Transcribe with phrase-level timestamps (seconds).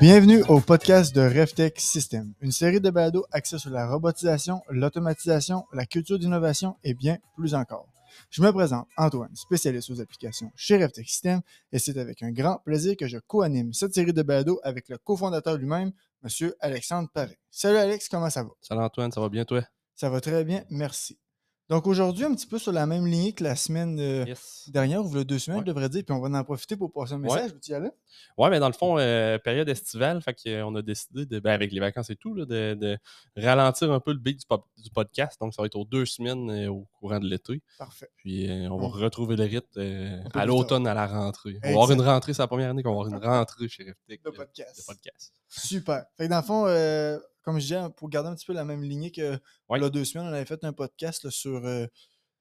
[0.00, 5.64] Bienvenue au podcast de RevTech System, une série de balados axés sur la robotisation, l'automatisation,
[5.72, 7.88] la culture d'innovation et bien plus encore.
[8.30, 11.40] Je me présente Antoine, spécialiste aux applications chez RevTech System,
[11.72, 14.98] et c'est avec un grand plaisir que je co-anime cette série de balados avec le
[14.98, 15.90] cofondateur lui-même,
[16.22, 16.52] M.
[16.60, 17.36] Alexandre Paré.
[17.50, 18.50] Salut Alex, comment ça va?
[18.60, 19.62] Salut Antoine, ça va bien toi?
[19.96, 21.18] Ça va très bien, merci.
[21.68, 24.70] Donc aujourd'hui, un petit peu sur la même lignée que la semaine euh, Yes.
[24.72, 25.64] dernière, ou le deux semaines, Ouais.
[25.66, 27.52] je devrais dire, puis on va en profiter pour passer un message.
[27.52, 27.90] Veux-tu y aller?
[28.38, 31.70] Ouais, mais dans le fond, euh, période estivale, fait qu'on a décidé, de, ben, avec
[31.70, 32.98] les vacances et tout, là, de, de
[33.36, 35.38] ralentir un peu le beat du, pop- du podcast.
[35.42, 37.60] Donc, ça va être aux deux semaines euh, au courant de l'été.
[37.78, 38.08] Parfait.
[38.16, 41.58] Puis, euh, on va On- retrouver le rythme euh, à l'automne, à la rentrée.
[41.62, 43.84] On va avoir une rentrée, c'est la première année qu'on va avoir une rentrée chez
[43.84, 44.20] Reftech.
[44.24, 44.78] Le euh, podcast.
[44.78, 45.32] de podcast.
[45.48, 46.04] Super.
[46.16, 48.64] Fait que dans le fond, euh, comme je disais, pour garder un petit peu la
[48.64, 49.32] même lignée que
[49.70, 49.78] Ouais.
[49.78, 51.86] il y a deux semaines, on avait fait un podcast là, sur euh,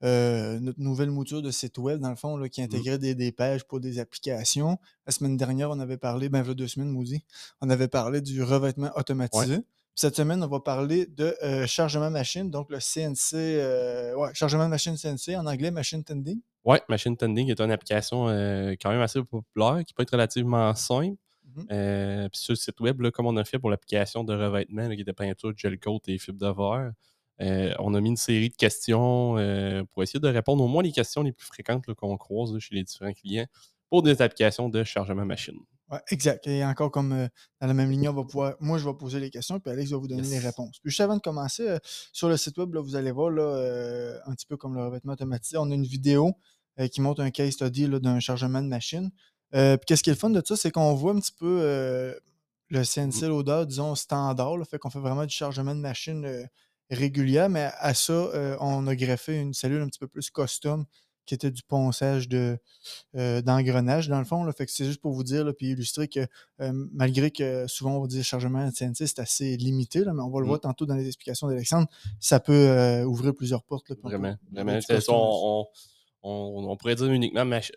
[0.03, 2.65] euh, notre nouvelle mouture de site web, dans le fond, là, qui Mm.
[2.65, 4.77] intégrait des, des pages pour des applications.
[5.05, 7.23] La semaine dernière, on avait parlé, ben, il y a deux semaines, maudit,
[7.61, 9.59] on avait parlé du revêtement automatisé.
[9.95, 14.67] Cette semaine, on va parler de euh, chargement machine, donc le CNC, euh, ouais, chargement
[14.67, 16.41] machine CNC, en anglais, machine tending.
[16.65, 20.75] Ouais, Machine Tending est une application euh, quand même assez populaire qui peut être relativement
[20.75, 21.15] simple.
[21.55, 21.67] Mhm.
[21.71, 24.87] Euh, puis sur le site web, là, comme on a fait pour l'application de revêtement,
[24.87, 26.91] là, qui était peinture, gel coat et fibre de verre,
[27.41, 30.83] euh, on a mis une série de questions euh, pour essayer de répondre au moins
[30.83, 33.45] les questions les plus fréquentes qu'on croise là, chez les différents clients
[33.89, 35.57] pour des applications de chargement machine.
[35.89, 36.45] Ouais, exact.
[36.47, 37.27] Et encore comme euh,
[37.61, 38.55] dans la même ligne, on va pouvoir.
[38.59, 40.31] Moi, je vais poser les questions, puis Alex va vous donner Yes.
[40.31, 40.79] les réponses.
[40.81, 41.77] Puis juste avant de commencer, euh,
[42.11, 44.83] sur le site web, là, vous allez voir, là, euh, un petit peu comme le
[44.83, 46.33] revêtement automatisé, on a une vidéo
[46.91, 49.09] qui montre un case study d'un chargement de machine.
[49.55, 51.59] Euh, puis qu'est-ce qui est le fun de ça, c'est qu'on voit un petit peu
[51.61, 52.13] euh,
[52.69, 54.57] le CNC loader, disons, standard.
[54.57, 56.43] Là, fait qu'on fait vraiment du chargement de machine euh,
[56.89, 60.85] régulière, mais à ça, euh, on a greffé une cellule un petit peu plus custom
[61.25, 62.57] qui était du ponçage de,
[63.13, 64.45] d'engrenage, dans le fond.
[64.45, 64.53] Là.
[64.53, 66.25] Fait que c'est juste pour vous dire, puis illustrer que
[66.59, 70.29] malgré que souvent on va dire chargement de CNC, c'est assez limité, là, mais on
[70.29, 70.47] va le Mm.
[70.47, 71.89] voir tantôt dans les explications d'Alexandre,
[72.21, 73.89] ça peut ouvrir plusieurs portes.
[73.89, 74.79] Là, Vraiment, on vraiment.
[76.77, 77.71] pourrait dire uniquement mach-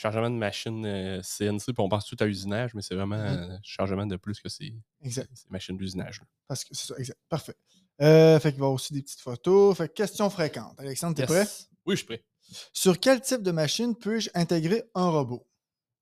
[0.00, 3.50] chargement de machine euh, CNC, puis on pense tout à usinage, mais c'est vraiment Mhm.
[3.52, 5.28] un chargement de plus que ces, Exact.
[5.34, 6.20] ces machines d'usinage.
[6.48, 7.18] Parce que c'est ça, exact.
[7.28, 7.54] Parfait.
[8.00, 9.76] Euh, fait qu'il va y avoir aussi des petites photos.
[9.76, 10.74] Fait que question fréquente.
[10.78, 11.28] Alexandre, t'es Yes.
[11.30, 11.46] prêt?
[11.86, 12.24] Oui, je suis prêt.
[12.72, 15.46] Sur quel type de machine puis-je intégrer un robot?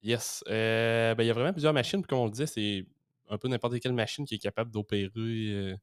[0.01, 0.43] Yes.
[0.47, 2.01] Euh, ben, il y a vraiment plusieurs machines.
[2.01, 2.85] Puis comme on le disait, c'est
[3.29, 5.75] un peu n'importe quelle machine qui est capable d'opérer euh,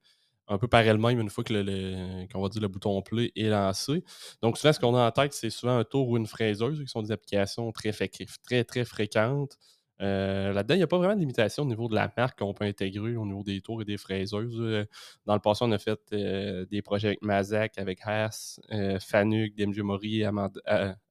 [0.49, 4.05] un peu par elle-même une fois que le, va dire le bouton play est lancé.
[4.43, 6.89] Donc souvent, ce qu'on a en tête, c'est souvent un tour ou une fraiseuse, qui
[6.89, 9.59] sont des applications très, très, très fréquentes.
[10.03, 12.53] Euh, là-dedans, il n'y a pas vraiment de limitation au niveau de la marque qu'on
[12.53, 14.61] peut intégrer au niveau des tours et des fraiseuses.
[14.61, 14.85] Euh,
[15.25, 19.55] Dans le passé, on a fait euh, des projets avec Mazak, avec Haas, euh, Fanuc,
[19.57, 20.23] DMG Mori,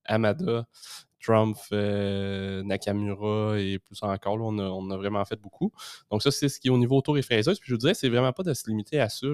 [0.06, 0.68] Amada,
[1.26, 4.38] Trump, euh, Nakamura et plus encore.
[4.40, 5.72] on, a, vraiment fait beaucoup.
[6.12, 7.60] Donc, ça, c'est ce qui est au niveau tour et fraiseuse.
[7.60, 9.28] Puis je vous dirais, c'est vraiment pas de se limiter à ça.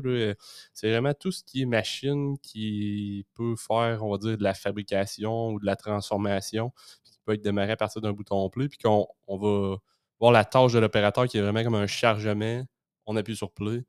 [0.74, 4.53] C'est vraiment tout ce qui est machine qui peut faire, on va dire, de la
[4.53, 6.72] fabrication ou de la transformation,
[7.03, 9.78] qui peut être démarré à partir d'un bouton play, puis qu'on on va
[10.19, 12.63] voir la tâche de l'opérateur qui est vraiment comme un chargement.
[13.06, 13.84] On appuie sur play.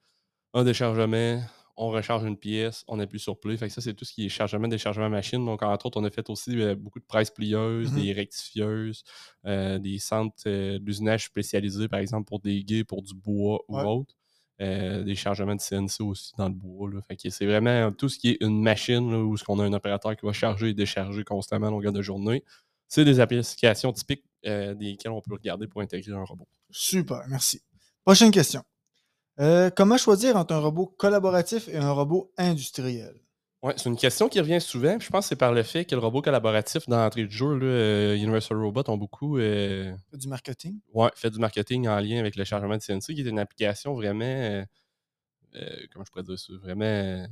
[0.55, 1.41] Un déchargement,
[1.77, 3.57] on recharge une pièce, on appuie sur play.
[3.57, 5.45] Fait que ça, c'est tout ce qui est chargement, déchargement machine.
[5.45, 8.01] Donc, entre autres, on a fait aussi euh, beaucoup de presses plieuses, Mhm.
[8.03, 9.05] des rectifieuses,
[9.47, 13.77] euh, des centres euh, d'usinage spécialisés, par exemple, pour des guets, pour du bois ou
[13.79, 13.85] Ouais.
[13.85, 14.15] autre.
[14.61, 16.89] Des chargements de CNC aussi dans le bois.
[16.89, 17.01] là.
[17.03, 19.65] Fait que c'est vraiment tout ce qui est une machine là, où ce qu'on a
[19.65, 22.45] un opérateur qui va charger et décharger constamment à longueur de journée.
[22.87, 26.47] C'est des applications typiques desquelles on peut regarder pour intégrer un robot.
[26.71, 27.61] Super, merci.
[28.05, 28.63] Prochaine question.
[29.41, 33.21] Euh, comment choisir entre un robot collaboratif et un robot industriel?
[33.63, 34.99] Ouais, c'est une question qui revient souvent.
[34.99, 37.65] Je pense que c'est par le fait que le robot collaboratif d'entrée de jeu, là,
[37.67, 40.81] euh, Universal Robot, ont beaucoup euh, Du marketing?
[40.95, 43.95] ouais, fait du marketing en lien avec le chargement de CNC, qui est une application
[43.95, 44.65] vraiment, euh,
[45.93, 47.27] comment je pourrais dire ça, vraiment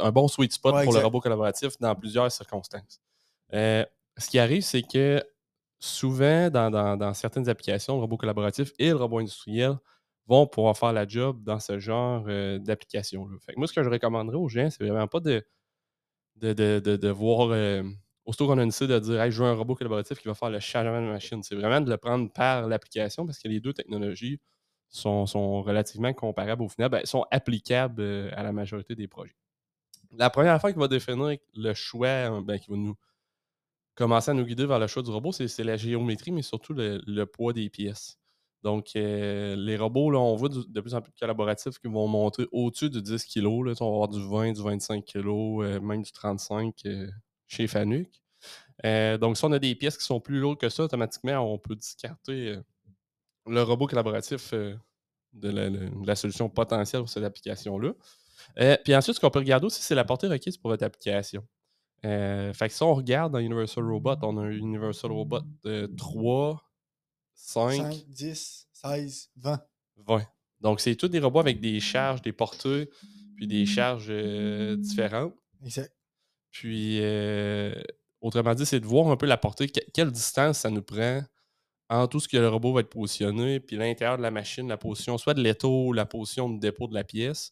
[0.00, 3.00] un bon sweet spot Ouais, pour le robot collaboratif dans plusieurs circonstances.
[3.52, 5.22] Ce qui arrive, c'est que
[5.78, 9.74] souvent, dans, dans- dans certaines applications, le robot collaboratif et le robot industriel
[10.26, 14.36] vont pouvoir faire la job dans ce genre euh, que moi, ce que je recommanderais
[14.36, 15.44] aux gens, c'est vraiment pas de,
[16.36, 17.82] de, de, de, voir, euh,
[18.24, 20.50] aussitôt qu'on a une idée, de dire je veux un robot collaboratif qui va faire
[20.50, 21.42] le chargement de machine.
[21.42, 24.40] C'est vraiment de le prendre par l'application parce que les deux technologies
[24.88, 29.34] sont, sont relativement comparables au final, ben, sont applicables euh, à la majorité des projets.
[30.12, 32.96] La première fois qui va définir le choix, euh, ben, qui va nous
[33.94, 37.24] commencer à nous guider vers le choix du robot, c'est la géométrie, mais surtout le
[37.24, 38.18] poids des pièces.
[38.64, 41.86] Donc, euh, les robots, là, on voit du- de plus en plus de collaboratifs qui
[41.86, 43.46] vont monter au-dessus de 10 kg.
[43.82, 47.06] On va avoir du 20, du 25 kg, euh, même du 35 euh,
[47.46, 48.08] chez Fanuc.
[49.20, 51.76] Donc, si on a des pièces qui sont plus lourdes que ça, automatiquement, on peut
[51.76, 52.56] discarter
[53.46, 57.92] le robot collaboratif de, la, de, la, solution potentielle pour cette application-là.
[58.84, 61.46] Puis ensuite, ce qu'on peut regarder aussi, c'est la portée requise pour votre application.
[62.02, 66.62] Fait que si on regarde dans Universal Robot, on a un Universal Robot de 3,
[67.34, 69.60] 5, 5 10, 16, 20.
[69.96, 70.26] 20.
[70.60, 72.88] Donc, c'est tous des robots avec des charges, des portées,
[73.36, 75.34] puis des charges euh, différentes.
[75.62, 75.92] Exact.
[76.50, 77.74] Puis, euh,
[78.20, 81.22] autrement dit, c'est de voir un peu la portée, quelle distance ça nous prend
[81.90, 84.76] en tout ce que le robot va être positionné, puis l'intérieur de la machine, la
[84.76, 87.50] position, soit de l'étau ou la position de dépôt de la pièce,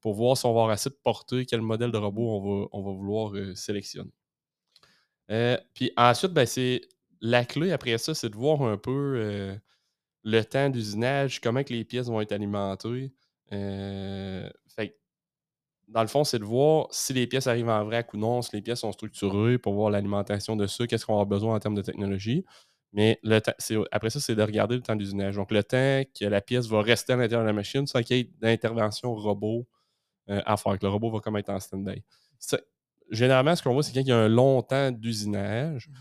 [0.00, 2.68] pour voir si on va avoir assez de portée, quel modèle de robot on va,
[2.72, 4.12] on va vouloir euh, sélectionner.
[5.30, 6.82] Euh, puis ensuite, ben, c'est
[7.22, 9.56] la clé après ça, c'est de voir un peu euh,
[10.24, 13.12] le temps d'usinage, comment les pièces vont être alimentées.
[13.48, 14.98] fait
[15.88, 18.56] dans le fond, c'est de voir si les pièces arrivent en vrac ou non, si
[18.56, 21.74] les pièces sont structurées pour voir l'alimentation de ça, qu'est-ce qu'on a besoin en termes
[21.74, 22.44] de technologie.
[22.92, 23.20] Mais
[23.90, 25.36] après ça, c'est de regarder le temps d'usinage.
[25.36, 28.16] Donc, le temps que la pièce va rester à l'intérieur de la machine sans qu'il
[28.16, 29.66] y ait d'intervention robot
[30.30, 32.02] euh, à faire, que le robot va comme être en stand-by.
[33.10, 35.92] Généralement, ce qu'on voit, c'est qu'il y a un long temps d'usinage, mmh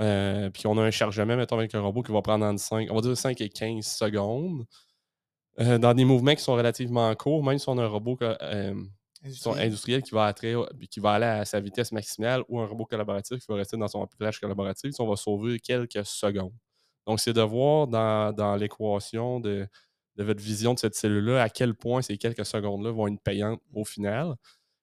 [0.00, 2.88] euh, puis on a un chargement, mettons, avec un robot qui va prendre entre 5,
[2.90, 4.64] on va dire 5 et 15 secondes.
[5.60, 8.18] Euh, dans des mouvements qui sont relativement courts, même si on a un robot
[9.22, 10.02] industriel.
[10.02, 13.56] qui va, qui va aller à sa vitesse maximale ou un robot collaboratif qui va
[13.56, 16.54] rester dans son plage collaboratif, on va sauver quelques secondes.
[17.06, 19.66] Donc, c'est de voir dans, l'équation de,
[20.16, 23.84] votre vision de cette cellule-là à quel point ces quelques secondes-là vont être payantes au
[23.84, 24.34] final.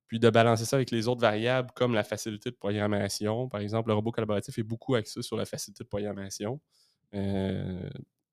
[0.10, 3.48] Puis de balancer ça avec les autres variables comme la facilité de programmation.
[3.48, 6.60] Par exemple, le robot collaboratif est beaucoup axé sur la facilité de programmation.
[7.14, 7.90] Euh,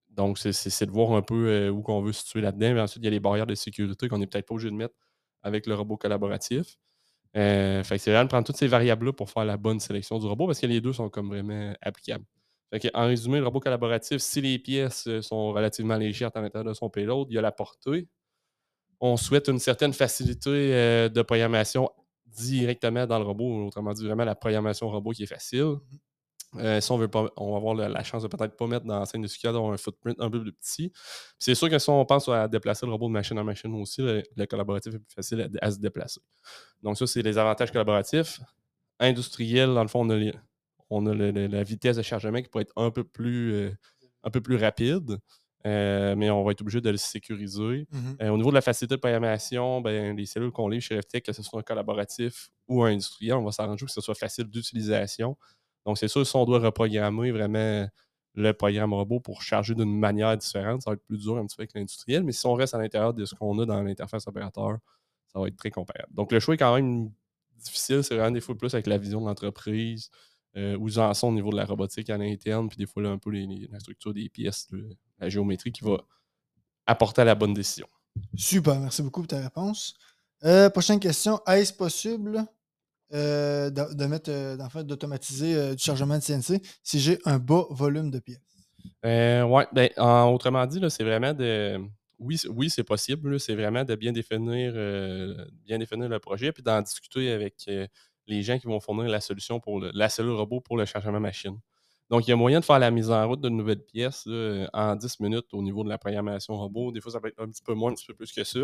[0.08, 2.82] donc, c'est de voir un peu euh, où qu'on veut se situer là-dedans.
[2.82, 4.94] ensuite, il y a les barrières de sécurité qu'on n'est peut-être pas obligé de mettre
[5.42, 6.78] avec le robot collaboratif.
[7.36, 10.26] Euh, fait c'est vraiment de prendre toutes ces variables-là pour faire la bonne sélection du
[10.26, 12.24] robot parce que les deux sont comme vraiment applicables.
[12.72, 16.68] Fait en résumé, le robot collaboratif, si les pièces euh, sont relativement légères à l'intérieur
[16.68, 18.08] de son payload, il y a la portée.
[19.00, 21.90] On souhaite une certaine facilité euh, de programmation
[22.26, 25.60] directement dans le robot, autrement dit, vraiment la programmation robot qui est facile.
[25.60, 25.98] Mm-hmm.
[26.58, 28.98] Euh, si on veut pas, on va avoir la, chance de peut-être pas mettre dans
[28.98, 30.92] la scène de d'avoir un footprint un peu plus petit.
[31.38, 34.02] C'est sûr que si on pense à déplacer le robot de machine en machine aussi,
[34.02, 36.20] le, collaboratif est plus facile à, se déplacer.
[36.82, 38.40] Donc, ça, c'est les avantages collaboratifs.
[38.98, 40.08] Industriels, dans le fond,
[40.88, 43.70] on a, la vitesse de chargement qui pourrait être un peu plus, euh,
[44.22, 45.18] un peu plus rapide.
[45.64, 47.88] Euh, mais on va être obligé de le sécuriser.
[47.92, 48.28] Mm-hmm.
[48.28, 51.32] au niveau de la facilité de programmation, ben, les cellules qu'on livre chez FTech, que
[51.32, 55.36] ce soit un collaboratif ou un industriel, on va s'arranger que ce soit facile d'utilisation.
[55.84, 57.88] Donc, c'est sûr, si on doit reprogrammer vraiment
[58.34, 61.56] le programme robot pour charger d'une manière différente, ça va être plus dur un petit
[61.56, 62.22] peu avec l'industriel.
[62.22, 64.78] Mais si on reste à l'intérieur de ce qu'on a dans l'interface opérateur,
[65.32, 66.12] ça va être très comparable.
[66.12, 67.10] Donc, le choix est quand même
[67.56, 68.04] difficile.
[68.04, 70.10] C'est vraiment des fois plus avec la vision de l'entreprise,
[70.56, 73.02] euh, où ils en sont au niveau de la robotique à l'interne, puis des fois,
[73.02, 74.68] là, un peu la structure des pièces,
[75.18, 75.98] la géométrie qui va
[76.86, 77.86] apporter à la bonne décision.
[78.36, 79.96] Super, merci beaucoup pour ta réponse.
[80.44, 81.40] Euh, prochaine question.
[81.46, 82.44] Est-ce possible
[83.12, 88.10] euh, de, mettre, euh, fait, d'automatiser du chargement de CNC si j'ai un bas volume
[88.10, 88.40] de pièces?
[89.04, 91.80] oui, ben, autrement dit, c'est vraiment de.
[92.18, 93.38] Oui, oui c'est possible.
[93.38, 94.72] C'est vraiment de bien définir,
[95.64, 97.68] bien définir le projet puis d'en discuter avec
[98.26, 101.58] les gens qui vont fournir la solution pour la cellule robot pour le chargement machine.
[102.10, 104.28] Donc, il y a moyen de faire la mise en route de nouvelles pièces
[104.72, 106.92] en 10 minutes au niveau de la programmation robot.
[106.92, 108.60] Des fois, ça peut être un petit peu moins, un petit peu plus que ça.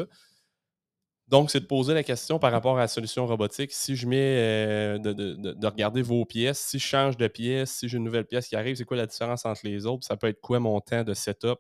[1.29, 3.73] Donc, c'est de poser la question par rapport à la solution robotique.
[3.73, 7.97] Si je mets euh, de, regarder vos pièces, si je change de pièce, si j'ai
[7.97, 10.05] une nouvelle pièce qui arrive, c'est quoi la différence entre les autres?
[10.07, 11.59] Ça peut être quoi mon temps de setup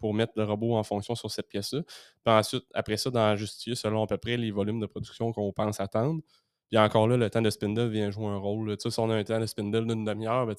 [0.00, 1.82] pour mettre le robot en fonction sur cette pièce-là?
[2.24, 5.52] Puis ensuite, après ça, d'en justifier selon à peu près les volumes de production qu'on
[5.52, 6.20] pense attendre.
[6.68, 8.76] Puis encore là, le temps de spindle vient jouer un rôle.
[8.78, 10.56] Si on a un temps de spindle d'une demi-heure, ben,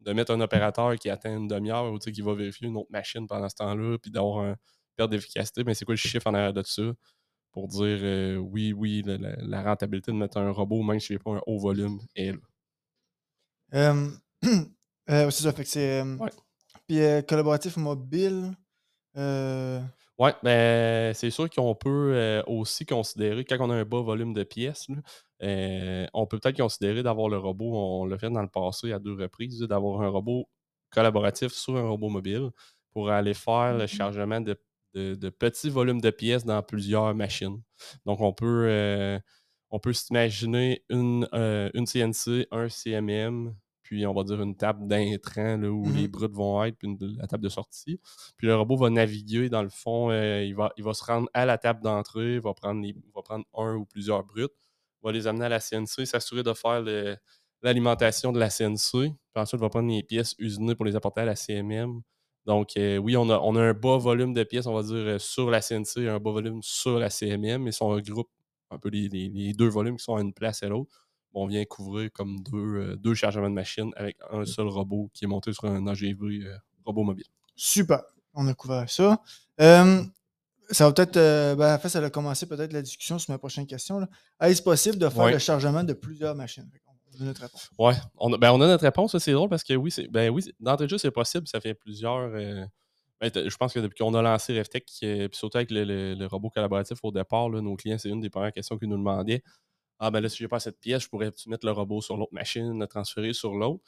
[0.00, 3.26] de mettre un opérateur qui atteint une demi-heure ou qui va vérifier une autre machine
[3.26, 4.56] pendant ce temps-là, puis d'avoir un
[4.96, 6.82] perte d'efficacité, mais ben, c'est quoi le chiffre en arrière de ça?
[7.54, 11.18] pour dire euh, oui, oui, la, rentabilité de mettre un robot, même si je n'ai
[11.20, 13.94] pas un haut volume, est là.
[14.46, 14.56] Euh,
[15.10, 16.02] euh, c'est ça, fait que c'est.
[16.86, 18.54] Puis collaboratif mobile.
[20.18, 24.44] Oui, ben, c'est sûr qu'on peut aussi considérer, quand on a un bas volume de
[24.44, 24.86] pièces,
[25.40, 29.14] on peut peut-être considérer d'avoir le robot, on l'a fait dans le passé à deux
[29.14, 30.48] reprises, d'avoir un robot
[30.90, 32.50] collaboratif sur un robot mobile
[32.92, 33.86] pour aller faire le mm-hmm.
[33.88, 34.56] chargement de
[34.94, 37.60] de, petits volumes de pièces dans plusieurs machines.
[38.06, 39.18] Donc, on peut, euh,
[39.70, 43.54] on peut s'imaginer une, euh, une CNC, un CMM,
[43.94, 47.28] puis on va dire une table d'intrant où les mmh brutes vont être, puis la
[47.28, 48.00] table de sortie.
[48.36, 51.28] Puis le robot va naviguer dans le fond, euh, il, va, il va se rendre
[51.32, 52.84] à la table d'entrée, va prendre,
[53.14, 54.52] va prendre un ou plusieurs brutes,
[55.02, 56.82] va les amener à la CNC, s'assurer de faire
[57.62, 61.20] l'alimentation de la CNC, puis ensuite il va prendre les pièces usinées pour les apporter
[61.20, 62.02] à la CMM,
[62.46, 65.50] Donc, oui, on a, on a un bas volume de pièces, on va dire, sur
[65.50, 68.28] la CNC, un bas volume sur la CMM, mais si on regroupe
[68.70, 71.03] un peu les, deux volumes qui sont à une place et l'autre,
[71.34, 75.28] on vient couvrir comme deux, deux chargements de machine avec un seul robot qui est
[75.28, 76.46] monté sur un AGV
[76.84, 77.26] robot mobile.
[77.56, 78.02] Super.
[78.34, 79.20] On a couvert ça.
[79.58, 81.14] ça va peut-être.
[81.56, 84.06] ben, en fait, ça a commencé peut-être la discussion sur ma prochaine question.
[84.40, 86.70] Est-ce possible de faire le chargement de plusieurs machines?
[87.16, 87.70] On a notre réponse.
[87.78, 89.16] Oui, on, a, ben, on a notre réponse.
[89.18, 91.46] C'est drôle parce que oui, c'est, ben, oui d'entrée de jeu, c'est possible.
[91.46, 92.30] Ça fait plusieurs.
[93.20, 96.98] Ben, je pense que depuis qu'on a lancé RefTech, puis surtout avec le, robot collaboratif
[97.02, 99.42] au départ, nos clients, c'est une des premières questions qu'ils nous demandaient.
[99.98, 102.34] Ah, ben là, si j'ai pas cette pièce, je pourrais mettre le robot sur l'autre
[102.34, 103.82] machine, le transférer sur l'autre.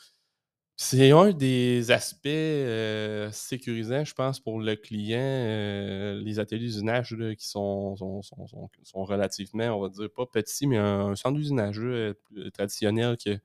[0.79, 5.19] C'est un des aspects euh, sécurisants, je pense, pour le client.
[5.19, 11.17] Euh, les ateliers d'usinage qui sont, sont, relativement, on va dire, pas petits, mais un,
[11.17, 12.13] centre d'usinage euh,
[12.53, 13.37] traditionnel qui ne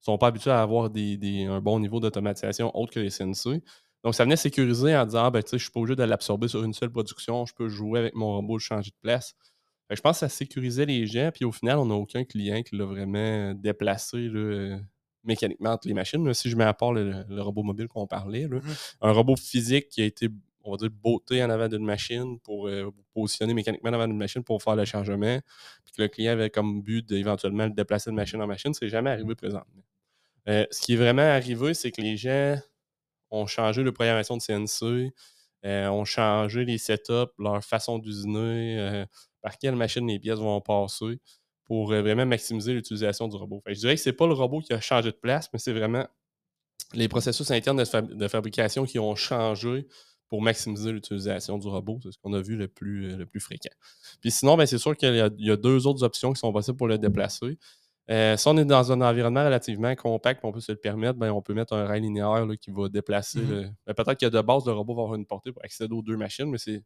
[0.00, 3.62] sont pas habitués à avoir des, un bon niveau d'automatisation autre que les CNC.
[4.04, 6.46] Donc, ça venait sécuriser en disant, ah, ben, je ne suis pas obligé de l'absorber
[6.46, 9.34] sur une seule production, je peux jouer avec mon robot, changer de place.
[9.90, 12.76] Je pense que ça sécurisait les gens, puis au final, on n'a aucun client qui
[12.76, 14.28] l'a vraiment déplacé.
[14.28, 14.78] Là,
[15.26, 16.32] mécaniquement entre les machines.
[16.32, 18.60] si je mets à part le, robot mobile qu'on parlait, mmh
[19.02, 20.28] un robot physique qui a été,
[20.64, 24.16] on va dire, beauté en avant d'une machine pour euh, positionner mécaniquement en avant d'une
[24.16, 25.40] machine pour faire le chargement,
[25.84, 28.88] puis que le client avait comme but d'éventuellement le déplacer de machine en machine, c'est
[28.88, 29.82] jamais arrivé présentement.
[30.48, 32.56] Euh, ce qui est vraiment arrivé, c'est que les gens
[33.30, 35.12] ont changé de programmation de CNC,
[35.64, 39.04] euh, ont changé les setups, leur façon d'usiner,
[39.46, 41.20] par quelle machine les pièces vont passer
[41.66, 43.62] pour euh, vraiment maximiser l'utilisation du robot.
[43.64, 45.72] je dirais que ce n'est pas le robot qui a changé de place, mais c'est
[45.72, 46.04] vraiment
[46.94, 49.86] les processus internes de, fabrication qui ont changé
[50.26, 52.00] pour maximiser l'utilisation du robot.
[52.02, 53.70] C'est ce qu'on a vu le plus, euh, le plus fréquent.
[54.20, 56.88] Puis sinon, ben, c'est sûr qu'il y, a deux autres options qui sont possibles pour
[56.88, 57.56] le déplacer.
[58.10, 61.30] Euh, si on est dans un environnement relativement compact, on peut se le permettre, ben,
[61.30, 63.38] on peut mettre un rail linéaire qui va déplacer.
[63.38, 63.72] Mm-hmm.
[63.86, 66.16] Ben, peut-être que de base, le robot va avoir une portée pour accéder aux deux
[66.16, 66.82] machines, mais c'est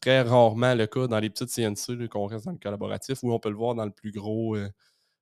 [0.00, 3.38] très rarement le cas dans les petites CNC qu'on reste dans le collaboratif, où on
[3.38, 4.68] peut le voir dans le plus gros, euh,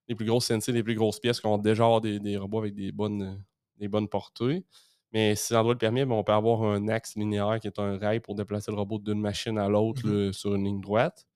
[0.07, 2.91] les plus grosses CNC, les plus grosses pièces qui ont déjà des, robots avec des
[2.91, 3.43] bonnes,
[3.77, 4.65] des bonnes portées.
[5.13, 7.97] Mais si l'endroit le permet, ben, on peut avoir un axe linéaire qui est un
[7.97, 11.27] rail pour déplacer le robot d'une machine à l'autre mmh sur une ligne droite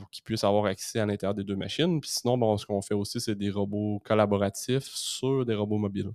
[0.00, 2.00] pour qu'il puisse avoir accès à l'intérieur des deux machines.
[2.00, 6.12] Puis sinon, bon, ce qu'on fait aussi, c'est des robots collaboratifs sur des robots mobiles.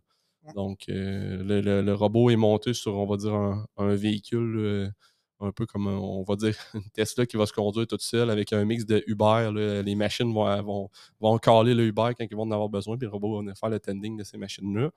[0.54, 4.90] Donc, euh, le, robot est monté sur, on va dire, un, véhicule euh,
[5.40, 8.54] un peu comme, on va dire, une Tesla qui va se conduire toute seule avec
[8.54, 9.52] un mix de Uber.
[9.84, 10.90] Les machines vont, vont,
[11.20, 13.70] vont caler le Uber quand ils vont en avoir besoin, puis le robot va faire
[13.70, 14.92] le tending de ces machines-là.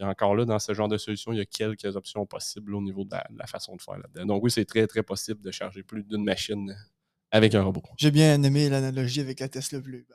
[0.00, 2.80] Puis encore là, dans ce genre de solution, il y a quelques options possibles au
[2.80, 4.24] niveau de la, façon de faire là-dedans.
[4.24, 6.74] Donc oui, c'est très, très possible de charger plus d'une machine
[7.30, 7.82] avec un robot.
[7.98, 10.06] J'ai bien aimé l'analogie avec la Tesla Bleu.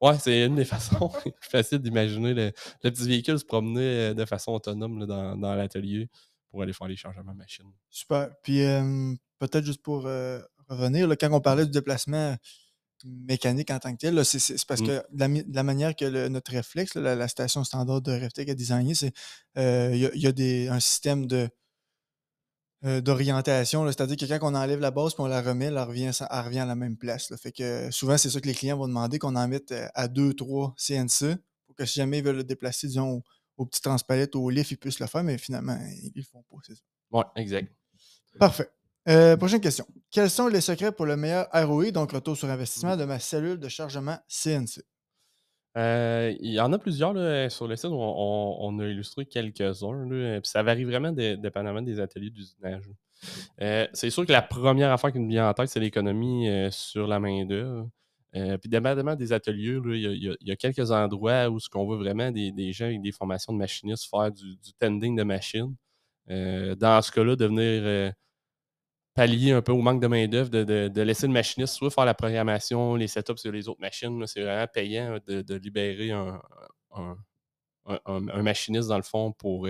[0.00, 4.52] Ouais, c'est une des façons faciles d'imaginer le, petit véhicule se promener euh, de façon
[4.52, 6.08] autonome dans, dans l'atelier
[6.50, 7.66] pour aller faire les changements de machine.
[7.90, 8.30] Super.
[8.42, 8.60] Puis
[9.38, 10.02] peut-être juste pour
[10.68, 12.36] revenir, quand on parlait du déplacement
[13.04, 14.86] mécanique en tant que tel, c'est parce mmh.
[14.86, 19.12] que de la, manière que notre réflexe, la, station standard de RefTech a designé, c'est
[19.56, 21.48] il y, a, des, un système de
[22.82, 26.60] d'orientation, c'est-à-dire que quand on enlève la base et on la remet, elle revient, revient
[26.60, 27.34] à la même place.
[27.36, 30.34] Fait que souvent, c'est ça que les clients vont demander, qu'on en mette à 2,
[30.34, 33.22] 3 CNC pour que si jamais ils veulent le déplacer, disons,
[33.58, 36.22] au petit transpalette ou au lift, ils puissent le faire, mais finalement, ils ne le
[36.22, 36.82] font pas, c'est ça.
[37.10, 37.72] Oui, exact.
[38.38, 38.70] Parfait.
[39.08, 39.86] Euh, prochaine question.
[40.10, 43.58] Quels sont les secrets pour le meilleur ROI, donc retour sur investissement, de ma cellule
[43.58, 44.82] de chargement CNC?
[45.76, 47.12] Euh, il y en a plusieurs
[47.50, 50.40] sur le site, on, on, a illustré quelques-uns.
[50.44, 52.88] Ça varie vraiment dépendamment des ateliers d'usinage.
[53.60, 57.06] Euh, c'est sûr que la première affaire qui nous vient en tête, c'est l'économie sur
[57.06, 57.88] la main-d'œuvre.
[58.36, 62.30] Euh, puis, dépendamment des ateliers, il y, a quelques endroits où ce qu'on veut vraiment
[62.30, 65.74] des, gens avec des formations de machinistes faire du, tending de machine.
[66.30, 68.10] Euh, dans ce cas-là, de venir euh,
[69.14, 72.96] pallier un peu au manque de main-d'œuvre, de, laisser le machiniste soit faire la programmation,
[72.96, 74.26] les setups sur les autres machines.
[74.26, 76.38] C'est vraiment payant de, libérer un,
[78.42, 79.66] machiniste, dans le fond, pour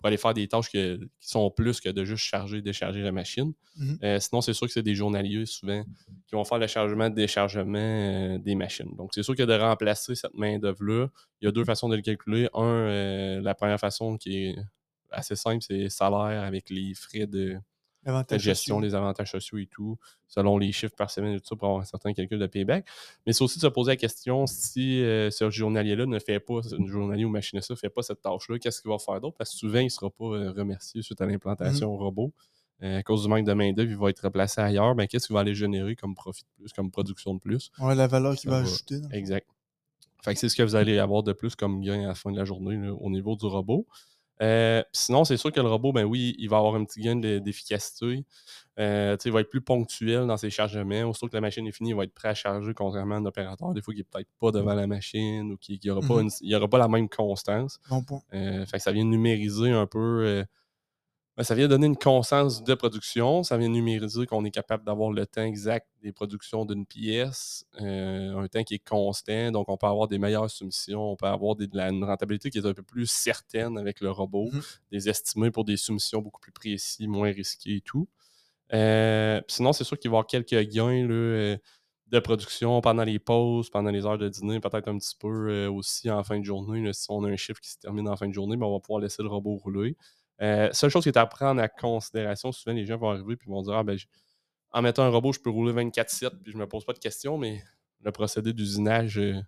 [0.00, 3.12] pour aller faire des tâches qui sont plus que de juste charger et décharger la
[3.12, 3.52] machine.
[3.76, 3.98] Mhm.
[4.02, 5.84] Euh, sinon, c'est sûr que c'est des journaliers souvent
[6.26, 8.96] qui vont faire le chargement déchargement euh, des machines.
[8.96, 11.08] Donc, c'est sûr que de remplacer cette main-d'œuvre-là,
[11.42, 12.48] il y a deux façons de le calculer.
[12.54, 14.56] Un, euh, la première façon qui est
[15.10, 17.58] assez simple, c'est salaire avec les frais de,
[18.04, 21.56] la gestion, les avantages sociaux et tout, selon les chiffres par semaine et tout ça,
[21.56, 22.86] pour avoir un certain calcul de payback.
[23.26, 26.60] Mais c'est aussi de se poser la question si euh, ce journalier-là ne fait pas,
[26.78, 29.36] un journalier ou machiniste ne fait pas cette tâche-là, qu'est-ce qu'il va faire d'autre?
[29.36, 32.32] Parce que souvent, il ne sera pas euh, remercié suite à l'implantation au mmh robot.
[32.82, 34.94] Euh, à cause du manque de main-d'œuvre, il va être replacé ailleurs.
[34.94, 37.70] Ben, qu'est-ce qu'il va aller générer comme profit de plus, comme production de plus?
[37.78, 39.00] Ouais, la valeur qu'il va, ajouter.
[39.12, 39.46] Exact.
[40.22, 42.30] Fait que c'est ce que vous allez avoir de plus comme gain à la fin
[42.30, 43.86] de la journée au niveau du robot.
[44.42, 47.16] Euh, sinon, c'est sûr que le robot, ben oui, il va avoir un petit gain
[47.16, 48.24] d'efficacité.
[48.78, 51.02] Euh, il va être plus ponctuel dans ses chargements.
[51.02, 53.26] Aussitôt que la machine est finie, il va être prêt à charger, contrairement à un
[53.26, 56.68] opérateur, des fois, qui n'est peut-être pas devant la machine ou qui n'aura pas, mm-hmm.
[56.68, 57.78] pas la même constance.
[57.90, 58.22] Bon point.
[58.32, 60.44] Euh, fait que ça vient numériser un peu
[61.40, 63.42] ben, ça vient donner une constance de production.
[63.44, 68.36] Ça vient numériser qu'on est capable d'avoir le temps exact des productions d'une pièce, euh,
[68.36, 69.50] un temps qui est constant.
[69.50, 72.66] Donc, on peut avoir des meilleures soumissions, on peut avoir des, une rentabilité qui est
[72.66, 74.60] un peu plus certaine avec le robot, mmh
[74.92, 78.06] des estimés pour des soumissions beaucoup plus précis, moins risqués et tout.
[78.74, 81.56] Euh, sinon, c'est sûr qu'il va y avoir quelques gains euh,
[82.08, 86.10] de production pendant les pauses, pendant les heures de dîner, peut-être un petit peu aussi
[86.10, 86.92] en fin de journée.
[86.92, 88.80] si on a un chiffre qui se termine en fin de journée, ben, on va
[88.80, 89.96] pouvoir laisser le robot rouler.
[90.42, 93.50] Euh, seule chose qui est à prendre en considération, souvent les gens vont arriver et
[93.50, 93.98] vont dire ah, ben,
[94.72, 97.36] en mettant un robot, je peux rouler 24-7 puis je me pose pas de questions,
[97.36, 97.62] mais
[98.00, 99.40] le procédé d'usinage, il euh,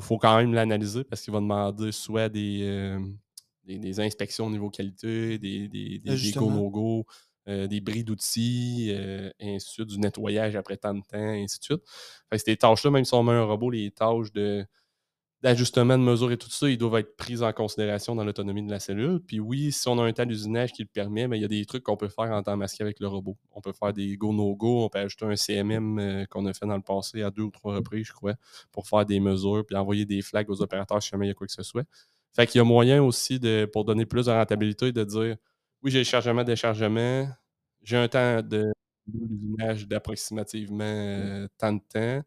[0.00, 2.98] faut, quand même l'analyser parce qu'il va demander soit des, euh,
[3.64, 7.04] des, inspections au niveau qualité, des, des, des go-no-go,
[7.46, 11.60] des bris d'outils, et ainsi de suite, du nettoyage après tant de temps, et ainsi
[11.60, 11.82] de suite.
[12.28, 14.66] Fait ces tâches-là, même si on met un robot, les tâches de
[15.42, 18.70] d'ajustement de mesure et tout ça, ils doivent être pris en considération dans l'autonomie de
[18.70, 19.20] la cellule.
[19.20, 21.48] Puis oui, si on a un temps d'usinage qui le permet, mais il y a
[21.48, 23.36] des trucs qu'on peut faire en temps masqué avec le robot.
[23.52, 26.76] On peut faire des go-no-go, on peut ajouter un CMM euh, qu'on a fait dans
[26.76, 28.34] le passé à deux ou trois reprises, je crois,
[28.72, 31.34] pour faire des mesures, puis envoyer des flags aux opérateurs si jamais il y a
[31.34, 31.84] quoi que ce soit.
[32.34, 35.36] Fait qu'il y a moyen aussi, de, pour donner plus de rentabilité, de dire
[35.82, 37.28] oui, j'ai le chargement, déchargement,
[37.82, 38.72] j'ai un temps de
[39.06, 42.22] d'usinage d'approximativement euh, tant de temps.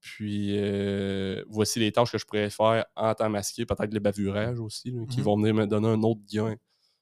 [0.00, 4.60] Puis euh, voici les tâches que je pourrais faire en temps masqué, peut-être le bavurage
[4.60, 6.56] aussi, qui mmh vont venir me donner un autre gain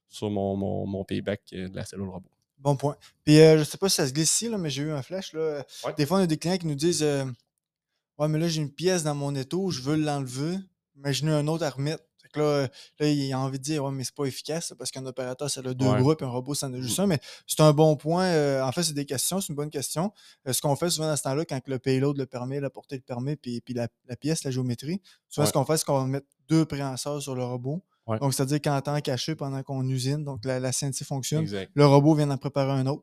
[0.09, 2.31] sur mon, mon, payback euh, de la cellule robot.
[2.59, 2.97] Bon point.
[3.25, 5.03] Puis euh, je sais pas si ça se glisse ici, là, mais j'ai eu un
[5.03, 5.35] flash.
[5.35, 5.65] Là.
[5.97, 7.05] Des fois, on a des clients qui nous disent
[8.19, 10.57] Ouais, mais là, j'ai une pièce dans mon étau, je veux l'enlever.
[10.97, 12.03] Imaginez un autre à remettre
[12.39, 12.69] là,
[13.01, 15.75] il a envie de dire, ouais, mais c'est pas efficace parce qu'un opérateur, ça a
[15.75, 17.07] deux groupes et un robot, ça en a juste un.
[17.07, 18.25] Mais c'est un bon point.
[18.25, 20.13] Euh, en fait, c'est des questions, c'est une bonne question.
[20.47, 22.97] Euh, ce qu'on fait souvent dans ce temps-là, quand le payload le permet, la portée
[22.97, 26.07] le permet, puis, puis la, pièce, la géométrie, souvent, ce qu'on fait, c'est qu'on va
[26.07, 27.83] mettre deux préhenseurs sur le robot.
[28.21, 32.15] Donc, c'est-à-dire qu'en temps caché pendant qu'on usine, donc la, la CNC fonctionne, le robot
[32.15, 33.03] vient d'en préparer un autre.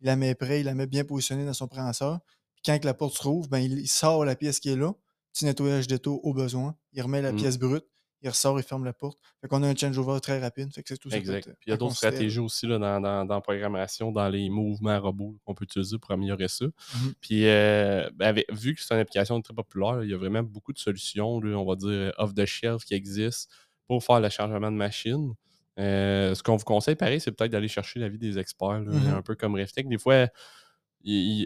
[0.00, 2.20] Il la met prêt, il la met bien positionnée dans son préhenseur.
[2.54, 4.92] Puis quand la porte se rouvre, ben, il, sort la pièce qui est là,
[5.32, 7.36] petit nettoyage d'étau au besoin, il remet la mmh.
[7.36, 7.84] pièce brute,
[8.24, 9.18] il ressort, il ferme la porte.
[9.40, 10.72] Fait qu'on a un changeover très rapide.
[10.72, 11.44] Fait que c'est tout exact.
[11.44, 14.48] Puis il y a d'autres stratégies aussi là, dans, dans, dans, la programmation, dans les
[14.48, 16.64] mouvements robots qu'on peut utiliser pour améliorer ça.
[16.64, 20.42] Mmh Puis euh, ben, vu que c'est une application très populaire, il y a vraiment
[20.42, 23.52] beaucoup de solutions, on va dire, off-the-shelf qui existent
[23.86, 25.34] pour faire le chargement de machine.
[25.78, 29.22] Euh, ce qu'on vous conseille, pareil, c'est peut-être d'aller chercher l'avis des experts, mmh un
[29.22, 29.86] peu comme Reftech.
[29.86, 30.28] Des fois,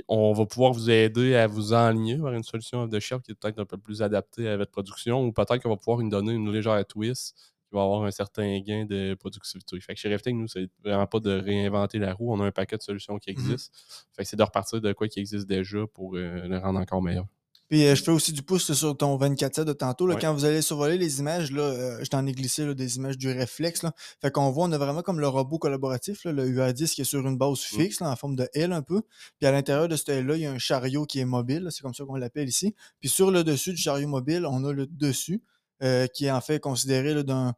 [0.09, 3.35] on va pouvoir vous aider à vous enligner vers une solution de shelf qui est
[3.35, 6.33] peut-être un peu plus adaptée à votre production ou peut-être qu'on va pouvoir nous donner
[6.33, 9.79] une légère twist qui va avoir un certain gain de productivité.
[9.81, 12.33] Fait que chez Reftech, nous, c'est vraiment pas de réinventer la roue.
[12.33, 13.79] On a un paquet de solutions qui mmh existent.
[14.13, 17.03] Fait que c'est de repartir de quoi qui existe déjà pour euh, le rendre encore
[17.03, 17.27] meilleur.
[17.69, 20.07] Puis euh, je fais aussi du pouce sur ton 24-7 de tantôt.
[20.07, 23.19] Là, Quand vous allez survoler les images, là, euh, je t'en ai glissé des images
[23.19, 23.83] du réflexe.
[23.83, 23.93] Là.
[24.23, 27.27] Fait qu'on voit, on a vraiment comme le robot collaboratif, le UA10 qui est sur
[27.27, 27.77] une base mmh.
[27.77, 29.03] fixe, en forme de L un peu.
[29.39, 31.83] Puis à l'intérieur de ce L-là, il y a un chariot qui est mobile, c'est
[31.83, 32.75] comme ça qu'on l'appelle ici.
[33.01, 35.43] Puis sur le dessus du chariot mobile, on a le dessus,
[35.83, 37.55] euh, qui est en fait considéré d'un,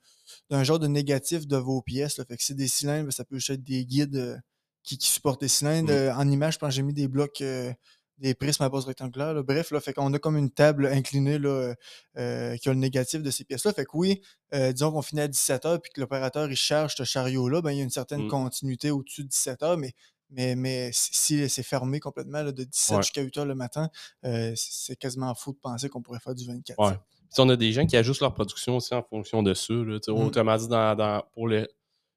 [0.50, 2.16] genre de négatif de vos pièces.
[2.16, 4.42] Fait que c'est des cylindres, ça peut être des guides
[4.82, 5.92] qui, supportent des cylindres.
[5.92, 6.18] Mmh.
[6.18, 7.42] en image, je pense que j'ai mis des blocs
[8.20, 9.42] des prismes à base rectangulaire.
[9.42, 11.74] Bref, là, fait qu'on a comme une table inclinée là,
[12.18, 13.72] euh, qui a le négatif de ces pièces-là.
[13.72, 14.20] Fait que oui,
[14.54, 17.72] euh, disons qu'on finit à 17 h puis que l'opérateur il charge ce chariot-là, ben,
[17.72, 18.28] il y a une certaine mmh.
[18.28, 19.94] continuité au-dessus de 17 h mais,
[20.28, 23.88] mais, mais si c'est fermé complètement de 17 jusqu'à 8 h le matin,
[24.24, 26.78] euh, c'est quasiment fou de penser qu'on pourrait faire du 24.
[26.78, 26.92] Ouais.
[27.38, 29.72] on a des gens qui ajustent leur production aussi en fonction de ça.
[29.72, 29.98] Là.
[30.08, 31.66] Autrement dit, dans, pour les,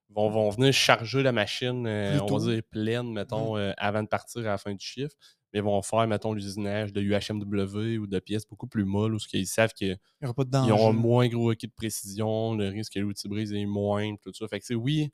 [0.09, 3.73] vont, vont venir charger la machine, on va dire pleine, mettons, mmh.
[3.77, 5.15] avant de partir à la fin du chiffre
[5.53, 9.19] mais ils vont faire, mettons, l'usinage de UHMW ou de pièces beaucoup plus molles, où
[9.33, 13.53] ils savent qu'ils ont un moins gros acquis de précision, le risque que l'outil brise
[13.53, 14.47] est moindre, tout ça.
[14.47, 15.11] Fait que, oui,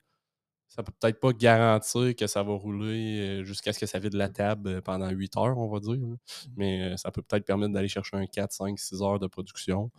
[0.70, 4.14] ça peut peut-être pas garantir que ça va rouler euh, jusqu'à ce que ça vide
[4.14, 5.96] la table euh, pendant 8 heures, on va dire.
[5.96, 6.16] Mmh.
[6.56, 9.90] Mais euh, ça peut peut-être permettre d'aller chercher un 4, 5, 6 heures de production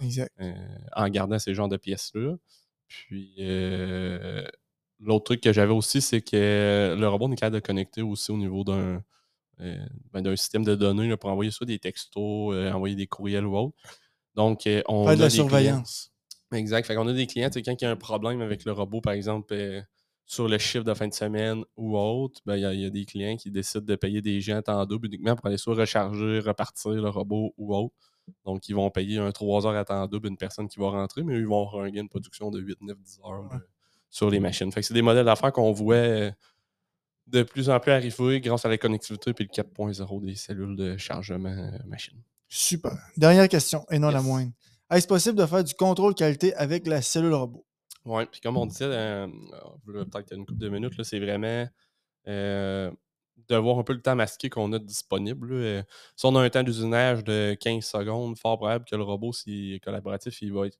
[0.96, 2.38] en gardant ces genres de pièces-là.
[2.88, 3.36] Puis
[5.00, 8.38] l'autre truc que j'avais aussi, c'est que le robot est capable de connecter aussi au
[8.38, 9.04] niveau d'un
[9.60, 13.56] ben, d'un système de données pour envoyer soit des textos, euh, envoyer des courriels ou
[13.58, 13.76] autre.
[14.36, 16.12] Donc, euh, on a de la surveillance.
[16.54, 16.86] Exact.
[16.86, 19.14] Fait qu'on a des clients, quand il y a un problème avec le robot, par
[19.14, 19.56] exemple,
[20.26, 23.36] sur le chiffre de fin de semaine ou autre, ben, il y, a des clients
[23.36, 27.10] qui décident de payer des gens en double uniquement pour aller soit recharger, repartir le
[27.10, 27.96] robot ou autre.
[28.46, 31.24] Donc, ils vont payer un 3 heures à temps double une personne qui va rentrer,
[31.24, 33.50] mais ils vont avoir un gain de production de 8, 9, 10 heures
[34.10, 34.72] sur les machines.
[34.72, 36.32] Fait que c'est des modèles d'affaires qu'on voit
[37.32, 40.98] de plus en plus arriver grâce à la connectivité et le 4.0 des cellules de
[40.98, 42.18] chargement machine.
[42.48, 42.92] Super.
[43.16, 44.52] Dernière question, et non la moindre.
[44.92, 47.66] Est-ce possible de faire du contrôle qualité avec la cellule robot?
[48.04, 49.28] Oui, puis comme on disait, euh,
[49.86, 51.66] peut-être une couple de minutes, c'est vraiment
[52.28, 52.92] euh,
[53.48, 55.54] de voir un peu le temps masqué qu'on a disponible.
[55.54, 55.84] Euh,
[56.16, 59.76] si on a un temps d'usinage de 15 secondes, fort probable que le robot, s'il
[59.76, 60.78] est collaboratif, il va être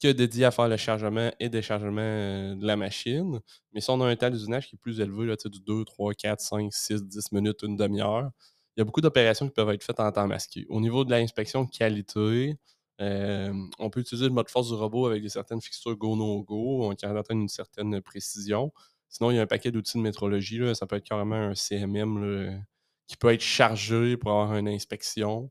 [0.00, 3.40] que dédié à faire le chargement et déchargement de la machine.
[3.72, 6.14] Mais si on a un temps d'usinage qui est plus élevé, là, du 2, 3,
[6.14, 8.30] 4, 5, 6, 10 minutes, une demi-heure,
[8.76, 10.64] il y a beaucoup d'opérations qui peuvent être faites en temps masqué.
[10.68, 12.56] Au niveau de l'inspection qualité,
[13.00, 17.04] euh, on peut utiliser le mode force du robot avec des certaines fixtures go-no-go qui
[17.06, 18.72] atteindre une certaine précision.
[19.08, 20.60] Sinon, il y a un paquet d'outils de métrologie.
[20.74, 22.62] Ça peut être carrément un CMM
[23.08, 25.50] qui peut être chargé pour avoir une inspection.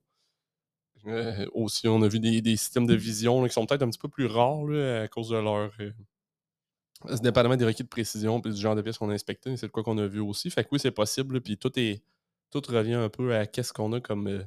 [1.05, 4.09] Euh, aussi, on a vu des, systèmes de vision qui sont peut-être un petit peu
[4.09, 4.69] plus rares
[5.03, 5.71] à cause de leur.
[5.79, 5.91] Euh,
[7.21, 9.71] dépendamment des requis de précision et du genre de pièces qu'on a inspectées, c'est de
[9.71, 10.49] quoi qu'on a vu aussi.
[10.49, 11.41] Fait que oui, c'est possible.
[11.41, 12.01] Puis tout est
[12.49, 14.43] tout revient un peu à qu'est-ce qu'on a comme euh,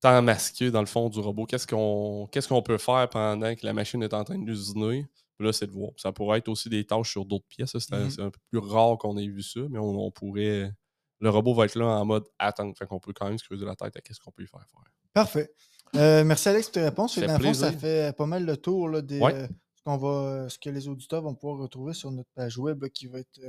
[0.00, 1.46] temps masqué dans le fond du robot.
[1.46, 5.06] Qu'est-ce qu'on qu'est-ce qu'on peut faire pendant que la machine est en train d'usiner.
[5.40, 5.90] Là, c'est de voir.
[5.96, 7.74] Ça pourrait être aussi des tâches sur d'autres pièces.
[7.74, 8.10] Mm-hmm.
[8.10, 10.72] C'est un, peu plus rare qu'on ait vu ça, mais on, pourrait.
[11.20, 12.74] Le robot va être là en mode attendre.
[12.76, 14.60] Fait qu'on peut quand même se creuser la tête à qu'est-ce qu'on peut y faire
[14.60, 14.82] faire.
[15.12, 15.52] Parfait.
[15.94, 17.14] Euh, merci Alex pour tes réponses.
[17.14, 19.46] Ça, ça fait pas mal le tour là, des, euh,
[19.76, 23.06] ce, qu'on va, ce que les auditeurs vont pouvoir retrouver sur notre page web qui
[23.06, 23.40] va être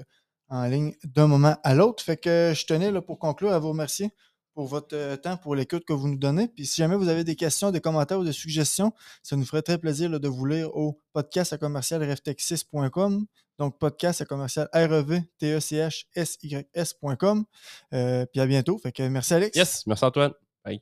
[0.49, 2.03] en ligne d'un moment à l'autre.
[2.03, 4.11] Fait que je tenais là, pour conclure à vous remercier
[4.55, 6.47] pour votre euh, temps, pour l'écoute que vous nous donnez.
[6.47, 9.61] Puis si jamais vous avez des questions, des commentaires ou des suggestions, ça nous ferait
[9.61, 12.01] très plaisir de vous lire au podcast à commercial
[13.59, 17.45] Donc podcast à commercial rev t e c h s y s.com.
[17.93, 18.77] Euh, puis à bientôt.
[18.79, 19.55] Fait que merci Alex.
[19.55, 20.31] Yes, merci Antoine.
[20.63, 20.81] Bye.